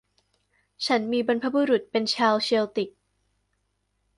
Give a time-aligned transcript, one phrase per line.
[0.85, 2.89] ฉันมีบรรพบุรุษเป็นชาวเชลติก